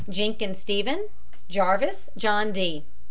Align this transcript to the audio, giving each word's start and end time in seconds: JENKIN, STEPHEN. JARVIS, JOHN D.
JENKIN, 0.09 0.55
STEPHEN. 0.55 1.09
JARVIS, 1.47 2.09
JOHN 2.17 2.53
D. 2.53 2.85